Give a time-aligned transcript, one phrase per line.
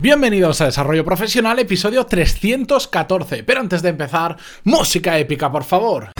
[0.00, 3.42] Bienvenidos a Desarrollo Profesional, episodio 314.
[3.42, 6.12] Pero antes de empezar, música épica, por favor.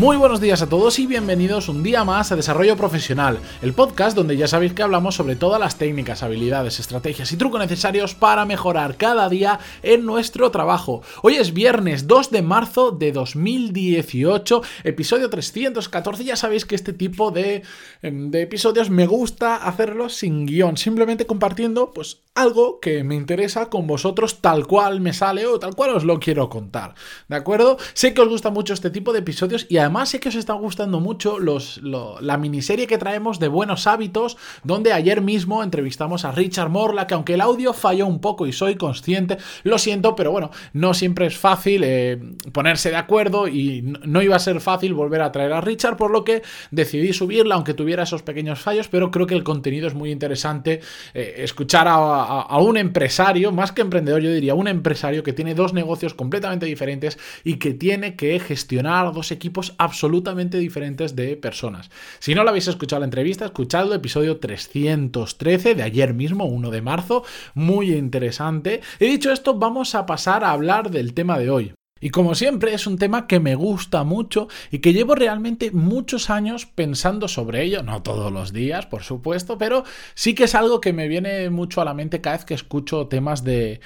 [0.00, 4.16] Muy buenos días a todos y bienvenidos un día más a Desarrollo Profesional, el podcast
[4.16, 8.46] donde ya sabéis que hablamos sobre todas las técnicas, habilidades, estrategias y trucos necesarios para
[8.46, 11.02] mejorar cada día en nuestro trabajo.
[11.20, 16.24] Hoy es viernes 2 de marzo de 2018, episodio 314.
[16.24, 17.62] Ya sabéis que este tipo de,
[18.00, 23.68] em, de episodios me gusta hacerlos sin guion, simplemente compartiendo pues algo que me interesa
[23.68, 26.94] con vosotros tal cual me sale o tal cual os lo quiero contar.
[27.28, 27.76] ¿De acuerdo?
[27.92, 30.36] Sé que os gusta mucho este tipo de episodios y además además sé que os
[30.36, 36.30] está gustando mucho la miniserie que traemos de buenos hábitos, donde ayer mismo entrevistamos a
[36.30, 40.30] Richard Morla, que aunque el audio falló un poco y soy consciente, lo siento, pero
[40.30, 42.20] bueno, no siempre es fácil eh,
[42.52, 46.12] ponerse de acuerdo y no iba a ser fácil volver a traer a Richard, por
[46.12, 49.94] lo que decidí subirla, aunque tuviera esos pequeños fallos, pero creo que el contenido es
[49.94, 50.82] muy interesante.
[51.14, 55.72] Eh, escuchar a un empresario, más que emprendedor, yo diría un empresario que tiene dos
[55.72, 61.90] negocios completamente diferentes y que tiene que gestionar dos equipos absolutamente diferentes de personas.
[62.18, 66.82] Si no lo habéis escuchado la entrevista, escuchadlo, episodio 313 de ayer mismo, 1 de
[66.82, 68.82] marzo, muy interesante.
[68.98, 71.79] He dicho esto, vamos a pasar a hablar del tema de hoy.
[72.00, 76.30] Y como siempre es un tema que me gusta mucho y que llevo realmente muchos
[76.30, 79.84] años pensando sobre ello, no todos los días, por supuesto, pero
[80.14, 83.06] sí que es algo que me viene mucho a la mente cada vez que escucho
[83.08, 83.80] temas de,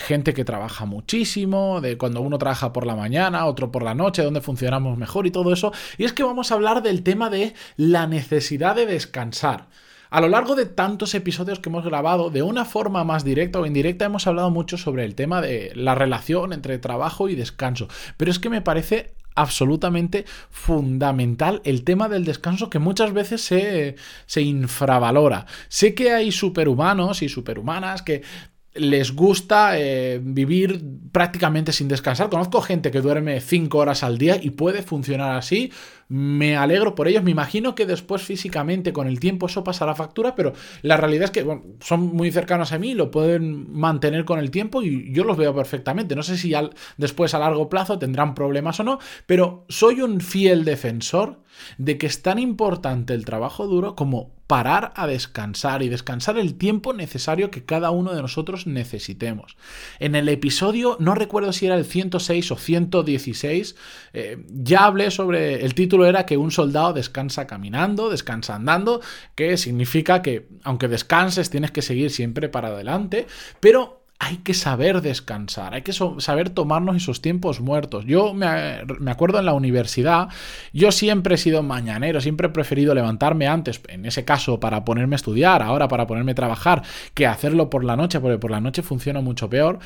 [0.00, 4.22] gente que trabaja muchísimo, de cuando uno trabaja por la mañana, otro por la noche,
[4.22, 5.72] donde funcionamos mejor y todo eso.
[5.98, 9.68] Y es que vamos a hablar del tema de la necesidad de descansar.
[10.10, 13.66] A lo largo de tantos episodios que hemos grabado, de una forma más directa o
[13.66, 17.86] indirecta, hemos hablado mucho sobre el tema de la relación entre trabajo y descanso.
[18.16, 23.94] Pero es que me parece absolutamente fundamental el tema del descanso que muchas veces se,
[24.26, 25.46] se infravalora.
[25.68, 28.22] Sé que hay superhumanos y superhumanas que
[28.74, 32.30] les gusta eh, vivir prácticamente sin descansar.
[32.30, 35.72] Conozco gente que duerme 5 horas al día y puede funcionar así.
[36.06, 37.24] Me alegro por ellos.
[37.24, 41.30] Me imagino que después físicamente con el tiempo eso pasará factura, pero la realidad es
[41.32, 45.36] que son muy cercanos a mí, lo pueden mantener con el tiempo y yo los
[45.36, 46.14] veo perfectamente.
[46.14, 46.52] No sé si
[46.96, 51.42] después a largo plazo tendrán problemas o no, pero soy un fiel defensor
[51.78, 56.56] de que es tan importante el trabajo duro como parar a descansar y descansar el
[56.56, 59.56] tiempo necesario que cada uno de nosotros necesitemos.
[60.00, 63.76] En el episodio, no recuerdo si era el 106 o 116,
[64.12, 69.00] eh, ya hablé sobre, el título era que un soldado descansa caminando, descansa andando,
[69.36, 73.28] que significa que aunque descanses tienes que seguir siempre para adelante,
[73.60, 78.04] pero hay que saber descansar, hay que saber tomarnos esos tiempos muertos.
[78.04, 80.28] Yo me, me, acuerdo en la universidad,
[80.74, 85.14] yo siempre he sido mañanero, siempre he preferido levantarme antes, en ese caso para ponerme
[85.14, 86.82] a estudiar, ahora para ponerme a trabajar,
[87.14, 89.78] que hacerlo por la noche, porque por la noche funciona mucho peor.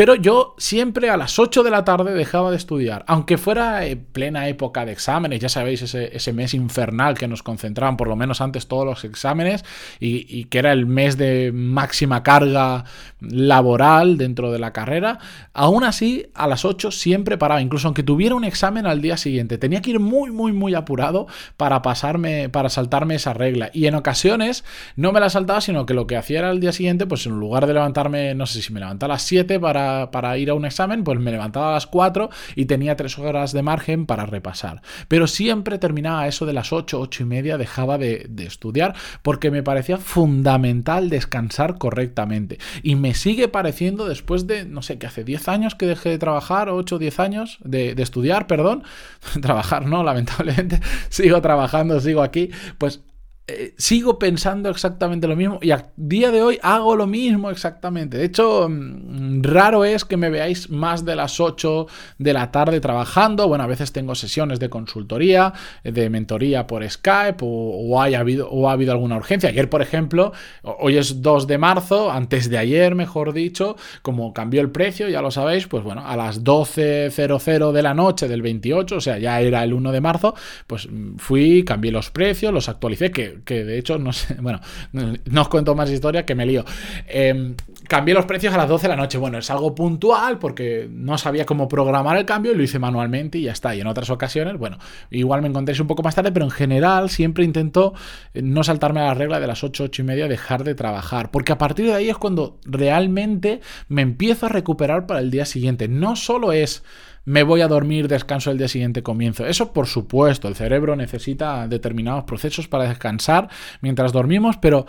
[0.00, 4.02] Pero yo siempre a las 8 de la tarde dejaba de estudiar, aunque fuera en
[4.02, 8.40] plena época de exámenes, ya sabéis, ese, mes infernal que nos concentraban por lo menos
[8.40, 9.62] antes todos los exámenes
[9.98, 12.86] y, que era el mes de máxima carga
[13.20, 15.18] laboral dentro de la carrera,
[15.52, 19.58] aún así a las 8 siempre paraba, incluso aunque tuviera un examen al día siguiente,
[19.58, 21.26] tenía que ir muy, muy, muy apurado
[21.58, 23.68] para pasarme, para saltarme esa regla.
[23.74, 24.64] Y en ocasiones
[24.96, 27.38] no me la saltaba, sino que lo que hacía era el día siguiente, pues en
[27.38, 30.54] lugar de levantarme, no sé si me levantaba a las 7 para para, ir a
[30.54, 34.26] un examen, pues me levantaba a las 4 y tenía 3 horas de margen para
[34.26, 34.82] repasar.
[35.08, 39.62] Pero siempre terminaba eso de las 8, 8 y media, dejaba de, estudiar porque me
[39.62, 42.58] parecía fundamental descansar correctamente.
[42.82, 46.18] Y me sigue pareciendo después de, no sé, que hace 10 años que dejé de
[46.18, 48.82] trabajar, 8 o 10 años de, de estudiar, perdón,
[49.42, 53.02] trabajar no, lamentablemente, sigo trabajando, sigo aquí, pues
[53.50, 58.16] eh, sigo pensando exactamente lo mismo y a día de hoy hago lo mismo exactamente.
[58.16, 61.86] De hecho, mm, raro es que me veáis más de las 8
[62.18, 63.48] de la tarde trabajando.
[63.48, 65.52] Bueno, a veces tengo sesiones de consultoría,
[65.82, 69.48] de mentoría por Skype o, haya habido, o ha habido alguna urgencia.
[69.48, 70.32] Ayer, por ejemplo,
[70.62, 75.22] hoy es 2 de marzo, antes de ayer, mejor dicho, como cambió el precio, ya
[75.22, 79.40] lo sabéis, pues bueno, a las 12.00 de la noche del 28, o sea, ya
[79.40, 80.34] era el 1 de marzo,
[80.66, 84.60] pues mm, fui, cambié los precios, los actualicé, que que de hecho, no sé, bueno,
[84.92, 86.64] no os cuento más historia que me lío.
[87.06, 87.54] Em,
[87.88, 89.18] cambié los precios a las 12 de la noche.
[89.18, 93.38] Bueno, es algo puntual porque no sabía cómo programar el cambio y lo hice manualmente
[93.38, 93.74] y ya está.
[93.74, 94.78] Y en otras ocasiones, bueno,
[95.10, 97.94] igual me encontréis un poco más tarde, pero en general siempre intento
[98.34, 101.30] eh, no saltarme a la regla de las 8, 8 y media, dejar de trabajar.
[101.30, 105.44] Porque a partir de ahí es cuando realmente me empiezo a recuperar para el día
[105.44, 105.88] siguiente.
[105.88, 106.84] No solo es
[107.30, 109.46] me voy a dormir, descanso el día siguiente, comienzo.
[109.46, 113.48] Eso por supuesto, el cerebro necesita determinados procesos para descansar
[113.80, 114.84] mientras dormimos, pero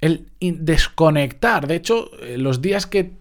[0.00, 3.12] el desconectar, de hecho, eh, los días que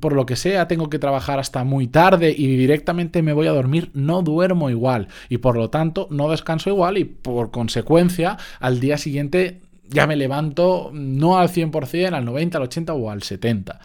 [0.00, 3.52] por lo que sea tengo que trabajar hasta muy tarde y directamente me voy a
[3.52, 8.80] dormir, no duermo igual y por lo tanto no descanso igual y por consecuencia al
[8.80, 13.80] día siguiente ya me levanto no al 100%, al 90, al 80 o al 70.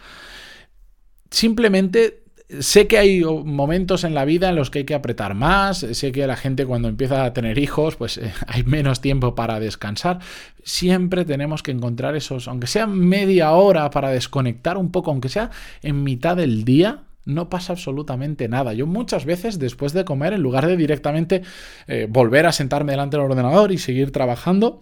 [1.30, 2.27] Simplemente
[2.60, 6.12] sé que hay momentos en la vida en los que hay que apretar más, sé
[6.12, 10.20] que la gente cuando empieza a tener hijos, pues eh, hay menos tiempo para descansar.
[10.62, 15.50] Siempre tenemos que encontrar esos, aunque sea media hora para desconectar un poco, aunque sea
[15.82, 18.72] en mitad del día, no pasa absolutamente nada.
[18.72, 21.42] Yo muchas veces después de comer, en lugar de directamente
[21.86, 24.80] eh, volver a sentarme delante del ordenador y seguir trabajando,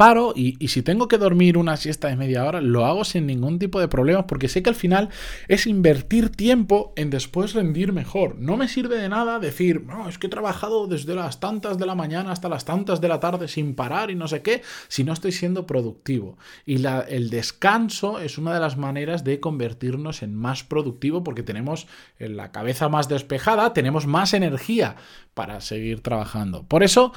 [0.00, 3.58] paro y, si tengo que dormir una siesta de media hora, lo hago sin ningún
[3.58, 5.10] tipo de problemas porque sé que al final
[5.46, 8.36] es invertir tiempo en después rendir mejor.
[8.38, 11.84] No me sirve de nada decir, no, es que he trabajado desde las tantas de
[11.84, 15.04] la mañana hasta las tantas de la tarde sin parar y no sé qué, si
[15.04, 16.38] no estoy siendo productivo.
[16.64, 21.86] Y el descanso es una de las maneras de convertirnos en más productivo porque tenemos
[22.18, 24.96] la cabeza más despejada, tenemos más energía
[25.34, 26.62] para seguir trabajando.
[26.62, 27.12] Por eso,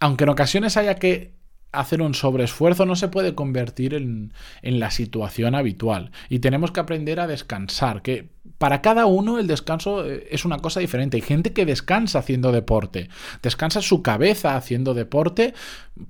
[0.00, 1.35] aunque en ocasiones haya que
[1.80, 4.32] hacer un sobreesfuerzo no se puede convertir en,
[4.62, 6.10] en, la situación habitual.
[6.28, 10.58] Y tenemos que aprender a descansar, que para cada uno el descanso eh, es una
[10.58, 11.16] cosa diferente.
[11.16, 13.08] Hay gente que descansa haciendo deporte,
[13.42, 15.54] descansa su cabeza haciendo deporte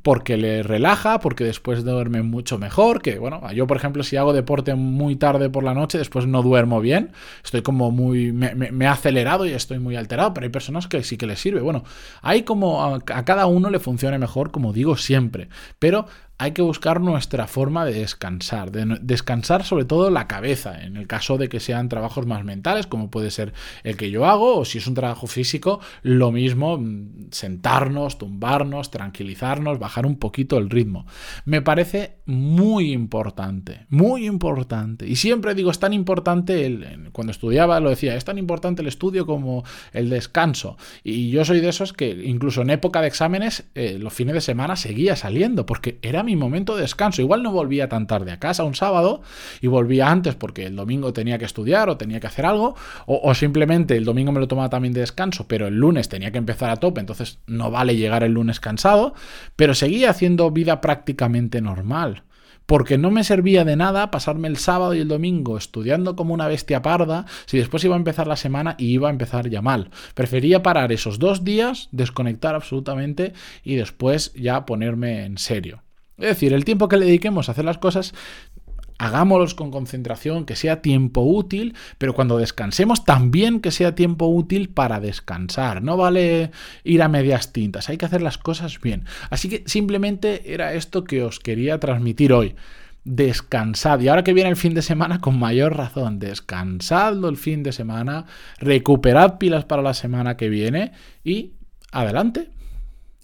[0.03, 4.33] porque le relaja, porque después duerme mucho mejor, que bueno, yo por ejemplo si hago
[4.33, 7.12] deporte muy tarde por la noche, después no duermo bien,
[7.44, 11.03] estoy como muy, me, me, he acelerado y estoy muy alterado, pero hay personas que
[11.05, 11.61] sí que les sirve.
[11.61, 11.85] Bueno,
[12.23, 15.49] hay como a, a cada uno le funcione mejor, como digo siempre,
[15.79, 16.06] pero
[16.38, 21.06] hay que buscar nuestra forma de descansar, de descansar sobre todo la cabeza, en el
[21.06, 23.55] caso de que sean trabajos más mentales, como puede ser
[23.85, 28.91] el que yo hago, o si es un trabajo físico, lo mismo, mm, sentarnos, tumbarnos,
[28.91, 31.06] tranquilizarnos, bajar un poquito el ritmo.
[31.47, 35.06] Me parece muy importante, muy importante.
[35.06, 38.88] Y siempre digo, es tan importante, el, cuando estudiaba lo decía, es tan importante el
[38.88, 40.76] estudio como el descanso.
[41.05, 44.40] Y yo soy de esos que incluso en época de exámenes, eh, los fines de
[44.40, 47.23] semana seguía saliendo, porque era mi momento de descanso.
[47.23, 49.23] Igual no volvía tan tarde a casa un sábado
[49.61, 52.75] y volvía antes porque el domingo tenía que estudiar o tenía que hacer algo,
[53.06, 56.38] o, simplemente el domingo me lo tomaba también de descanso, pero el lunes tenía que
[56.38, 59.14] empezar a tope, entonces no vale llegar el lunes cansado,
[59.55, 62.16] pero seguía haciendo vida prácticamente normal
[62.67, 66.49] porque no me servía de nada pasarme el sábado y el domingo estudiando como una
[66.49, 69.91] bestia parda si después iba a empezar la semana y iba a empezar ya mal.
[70.15, 73.33] Prefería parar esos dos días, desconectar absolutamente
[73.63, 75.83] y después ya ponerme en serio.
[76.19, 78.15] Es decir, el tiempo que le dediquemos a hacer las cosas
[78.99, 84.69] hagámoslos con concentración, que sea tiempo útil, pero cuando descansemos también que sea tiempo útil
[84.69, 85.83] para descansar.
[85.83, 86.51] No vale
[86.85, 89.05] ir a medias tintas, hay que hacer las cosas bien.
[89.31, 92.55] Así que simplemente era esto que os quería transmitir hoy.
[93.05, 94.01] Descansad.
[94.01, 97.73] Y ahora que viene el fin de semana, con mayor razón, descansadlo el fin de
[97.73, 98.27] semana,
[98.59, 101.53] recuperad pilas para la semana que viene y
[101.93, 102.51] adelante,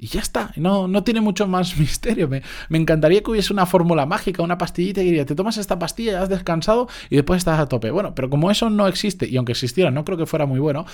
[0.03, 2.29] y ya está, no, no tiene mucho más misterio.
[2.29, 6.21] Me, encantaría que hubiese una fórmula mágica, una pastillita y diría, te tomas esta pastilla,
[6.21, 7.93] has descansado y después estás a tope.
[7.93, 10.87] Bueno, pero como eso no existe, y aunque existiera, no creo que fuera muy bueno,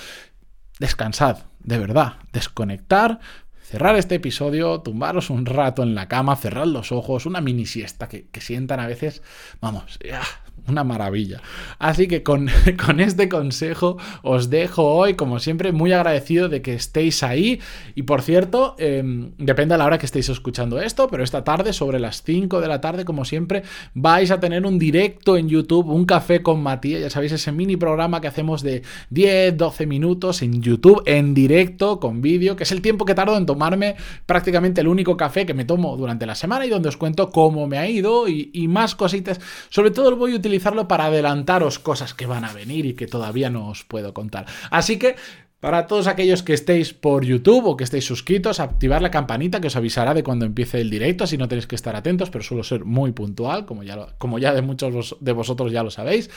[0.78, 3.20] descansad, de verdad, desconectar,
[3.68, 8.08] cerrar este episodio, tumbaros un rato en la cama, cerrar los ojos, una mini siesta
[8.08, 9.22] que, que sientan a veces,
[9.60, 10.22] vamos, ya,
[10.66, 11.40] una maravilla.
[11.78, 12.48] Así que con,
[12.86, 17.60] con, este consejo os dejo hoy, como siempre, muy agradecido de que estéis ahí.
[17.94, 21.72] Y por cierto, em, depende de la hora que estéis escuchando esto, pero esta tarde,
[21.72, 23.62] sobre las 5 de la tarde, como siempre,
[23.94, 27.00] vais a tener un directo en YouTube, un café con Matías.
[27.00, 32.00] Ya sabéis, ese mini programa que hacemos de 10, 12 minutos en YouTube, en directo,
[32.00, 35.52] con vídeo, que es el tiempo que tardo en tomarme prácticamente el único café que
[35.52, 38.94] me tomo durante la semana y donde os cuento cómo me ha ido y, más
[38.94, 39.40] cositas.
[39.68, 43.08] Sobre todo lo voy a utilizar para adelantaros cosas que van a venir y que
[43.08, 44.46] todavía no os puedo contar.
[44.70, 45.16] Así que
[45.58, 49.66] para todos aquellos que estéis por YouTube o que estéis suscritos, activar la campanita que
[49.66, 52.62] os avisará de cuando empiece el directo, así no tenéis que estar atentos, pero suelo
[52.62, 56.30] ser muy puntual, como ya, como ya de muchos de vosotros ya lo sabéis.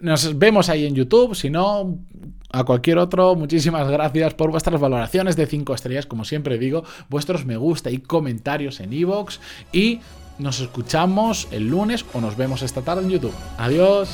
[0.00, 1.98] Nos vemos ahí en YouTube, si no,
[2.50, 7.46] a cualquier otro, muchísimas gracias por vuestras valoraciones de 5 estrellas, como siempre digo, vuestros
[7.46, 9.38] me gusta y comentarios en iVoox
[9.72, 10.00] y
[10.38, 13.34] nos escuchamos el lunes o nos vemos esta tarde en YouTube.
[13.58, 14.10] Adiós.